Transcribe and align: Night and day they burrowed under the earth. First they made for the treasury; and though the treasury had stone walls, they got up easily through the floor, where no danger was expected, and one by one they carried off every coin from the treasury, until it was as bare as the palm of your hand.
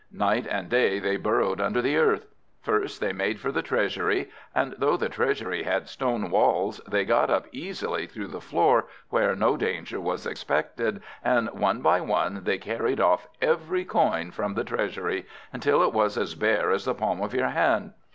Night 0.11 0.47
and 0.49 0.67
day 0.67 0.97
they 0.97 1.15
burrowed 1.15 1.61
under 1.61 1.79
the 1.79 1.95
earth. 1.95 2.25
First 2.59 2.99
they 2.99 3.13
made 3.13 3.39
for 3.39 3.51
the 3.51 3.61
treasury; 3.61 4.31
and 4.55 4.73
though 4.79 4.97
the 4.97 5.09
treasury 5.09 5.61
had 5.61 5.87
stone 5.87 6.31
walls, 6.31 6.81
they 6.87 7.05
got 7.05 7.29
up 7.29 7.45
easily 7.51 8.07
through 8.07 8.29
the 8.29 8.41
floor, 8.41 8.85
where 9.09 9.35
no 9.35 9.55
danger 9.57 9.99
was 10.01 10.25
expected, 10.25 11.03
and 11.23 11.51
one 11.51 11.83
by 11.83 12.01
one 12.01 12.45
they 12.45 12.57
carried 12.57 12.99
off 12.99 13.27
every 13.43 13.85
coin 13.85 14.31
from 14.31 14.55
the 14.55 14.63
treasury, 14.63 15.27
until 15.53 15.83
it 15.83 15.93
was 15.93 16.17
as 16.17 16.33
bare 16.33 16.71
as 16.71 16.85
the 16.85 16.95
palm 16.95 17.21
of 17.21 17.35
your 17.35 17.49
hand. 17.49 17.93